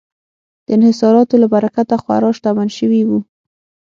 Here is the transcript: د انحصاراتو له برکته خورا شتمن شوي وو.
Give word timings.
د 0.65 0.67
انحصاراتو 0.77 1.35
له 1.43 1.47
برکته 1.53 1.95
خورا 2.01 2.29
شتمن 2.37 2.69
شوي 2.79 3.01
وو. 3.05 3.19